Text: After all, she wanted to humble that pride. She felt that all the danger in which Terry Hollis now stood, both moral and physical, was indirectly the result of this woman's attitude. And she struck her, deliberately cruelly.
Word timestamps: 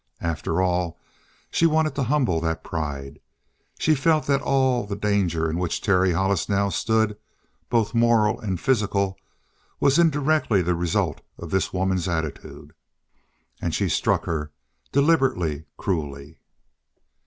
After 0.21 0.63
all, 0.63 0.99
she 1.51 1.67
wanted 1.67 1.93
to 1.93 2.01
humble 2.01 2.41
that 2.41 2.63
pride. 2.63 3.19
She 3.77 3.93
felt 3.93 4.25
that 4.25 4.41
all 4.41 4.87
the 4.87 4.95
danger 4.95 5.47
in 5.47 5.59
which 5.59 5.79
Terry 5.79 6.11
Hollis 6.11 6.49
now 6.49 6.69
stood, 6.69 7.15
both 7.69 7.93
moral 7.93 8.39
and 8.41 8.59
physical, 8.59 9.15
was 9.79 9.99
indirectly 9.99 10.63
the 10.63 10.73
result 10.73 11.21
of 11.37 11.51
this 11.51 11.71
woman's 11.71 12.07
attitude. 12.07 12.73
And 13.61 13.75
she 13.75 13.89
struck 13.89 14.25
her, 14.25 14.49
deliberately 14.91 15.65
cruelly. 15.77 16.39